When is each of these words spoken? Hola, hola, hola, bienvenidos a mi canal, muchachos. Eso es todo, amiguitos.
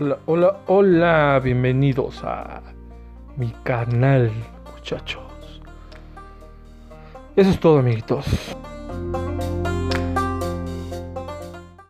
Hola, 0.00 0.18
hola, 0.24 0.56
hola, 0.68 1.40
bienvenidos 1.44 2.24
a 2.24 2.62
mi 3.36 3.50
canal, 3.62 4.32
muchachos. 4.74 5.22
Eso 7.36 7.50
es 7.50 7.60
todo, 7.60 7.78
amiguitos. 7.80 8.24